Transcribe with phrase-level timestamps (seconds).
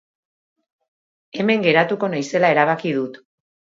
[1.43, 3.21] Hemen geratuko naizela erabaki dut.